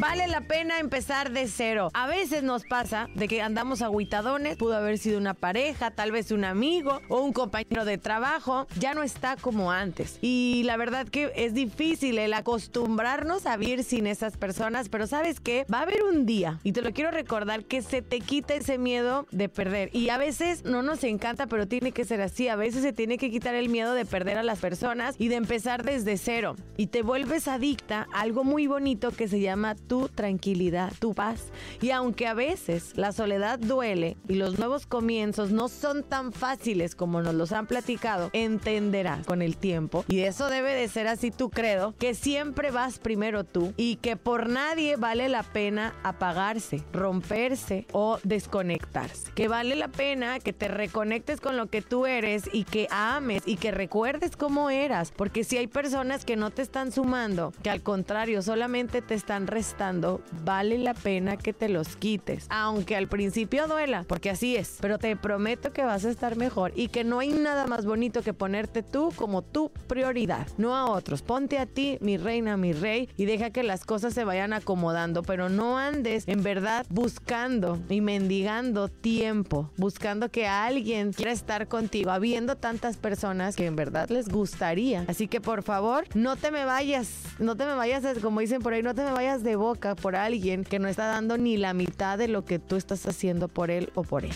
[0.00, 1.90] Vale la pena empezar de cero.
[1.92, 6.30] A veces nos pasa de que andamos aguitadones, pudo haber sido una pareja, tal vez
[6.30, 10.18] un amigo o un compañero de trabajo, ya no está como antes.
[10.22, 15.38] Y la verdad que es difícil el acostumbrarnos a vivir sin esas personas, pero sabes
[15.38, 18.54] qué, va a haber un día, y te lo quiero recordar, que se te quita
[18.54, 19.94] ese miedo de perder.
[19.94, 22.48] Y a veces no nos encanta, pero tiene que ser así.
[22.48, 25.34] A veces se tiene que quitar el miedo de perder a las personas y de
[25.34, 26.56] empezar desde cero.
[26.78, 31.48] Y te vuelves adicta a algo muy bonito que se llama tu tranquilidad, tu paz.
[31.80, 36.94] Y aunque a veces la soledad duele y los nuevos comienzos no son tan fáciles
[36.94, 40.04] como nos los han platicado, entenderás con el tiempo.
[40.06, 44.14] Y eso debe de ser así tu credo, que siempre vas primero tú y que
[44.16, 49.32] por nadie vale la pena apagarse, romperse o desconectarse.
[49.32, 53.42] Que vale la pena que te reconectes con lo que tú eres y que ames
[53.44, 55.10] y que recuerdes cómo eras.
[55.10, 59.48] Porque si hay personas que no te están sumando, que al contrario solamente te están
[59.48, 59.79] restando,
[60.44, 62.46] vale la pena que te los quites.
[62.50, 64.76] Aunque al principio duela, porque así es.
[64.80, 68.22] Pero te prometo que vas a estar mejor y que no hay nada más bonito
[68.22, 71.22] que ponerte tú como tu prioridad, no a otros.
[71.22, 75.22] Ponte a ti, mi reina, mi rey, y deja que las cosas se vayan acomodando,
[75.22, 82.10] pero no andes en verdad buscando y mendigando tiempo, buscando que alguien quiera estar contigo,
[82.10, 85.04] habiendo tantas personas que en verdad les gustaría.
[85.08, 87.08] Así que por favor, no te me vayas,
[87.38, 90.64] no te me vayas, como dicen por ahí, no te me vayas de por alguien
[90.64, 93.90] que no está dando ni la mitad de lo que tú estás haciendo por él
[93.94, 94.34] o por ella.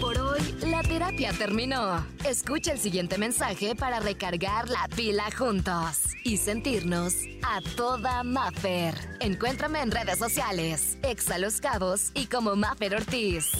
[0.00, 2.06] Por hoy, la terapia terminó.
[2.24, 8.94] Escucha el siguiente mensaje para recargar la pila juntos y sentirnos a toda Maffer.
[9.20, 13.50] Encuéntrame en redes sociales, Exa Los Cabos y como Maffer Ortiz.